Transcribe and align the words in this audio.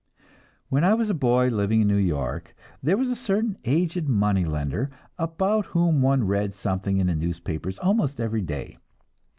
When 0.69 0.83
I 0.83 0.95
was 0.95 1.11
a 1.11 1.13
boy, 1.13 1.49
living 1.49 1.81
in 1.81 1.87
New 1.87 1.95
York, 1.95 2.55
there 2.81 2.97
was 2.97 3.11
a 3.11 3.15
certain 3.15 3.59
aged 3.65 4.09
money 4.09 4.43
lender 4.45 4.89
about 5.19 5.67
whom 5.77 6.01
one 6.01 6.23
read 6.23 6.55
something 6.55 6.97
in 6.97 7.05
the 7.05 7.13
newspapers 7.15 7.77
almost 7.77 8.19
every 8.19 8.41
day. 8.41 8.79